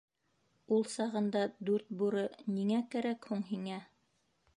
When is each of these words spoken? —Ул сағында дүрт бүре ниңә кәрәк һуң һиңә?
—Ул 0.77 0.85
сағында 0.93 1.43
дүрт 1.69 1.93
бүре 1.99 2.23
ниңә 2.55 2.79
кәрәк 2.95 3.29
һуң 3.33 3.45
һиңә? 3.51 3.79